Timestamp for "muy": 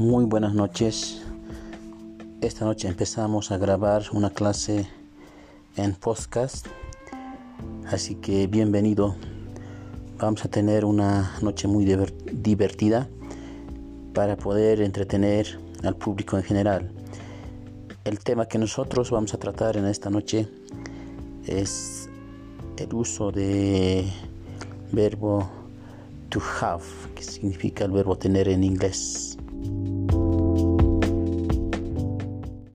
0.00-0.24, 11.68-11.84